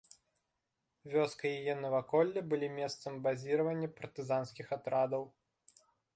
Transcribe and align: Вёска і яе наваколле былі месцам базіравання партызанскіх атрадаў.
Вёска 1.15 1.43
і 1.49 1.51
яе 1.61 1.75
наваколле 1.83 2.39
былі 2.55 2.71
месцам 2.79 3.13
базіравання 3.29 3.93
партызанскіх 4.01 4.67
атрадаў. 4.81 5.23